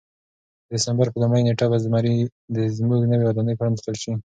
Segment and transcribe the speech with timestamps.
[0.69, 1.65] د دسمبر په لومړۍ نېټه
[2.55, 4.13] به زموږ نوې ودانۍ پرانیستل شي.